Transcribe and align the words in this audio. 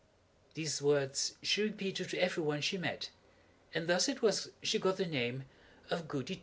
These 0.55 0.81
words 0.81 1.35
she 1.43 1.61
repeated 1.61 2.09
to 2.09 2.17
every 2.19 2.41
one 2.41 2.61
she 2.61 2.75
met, 2.75 3.11
and 3.71 3.85
thus 3.87 4.09
it 4.09 4.23
was 4.23 4.49
she 4.63 4.79
got 4.79 4.97
the 4.97 5.05
name 5.05 5.43
of 5.91 6.07
Goody 6.07 6.33
Two 6.33 6.39
Shoes. 6.39 6.39